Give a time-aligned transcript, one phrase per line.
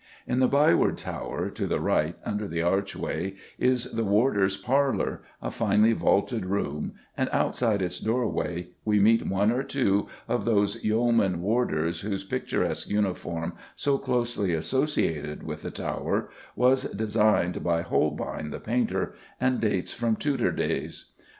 [0.25, 5.51] In the Byward Tower, to the right, under the archway, is the Warders' Parlour, a
[5.51, 11.39] finely vaulted room, and outside its doorway we meet one or two of those Yeomen
[11.41, 18.59] Warders, whose picturesque uniform, so closely associated with the Tower, was designed by Holbein the
[18.59, 21.11] painter, and dates from Tudor days.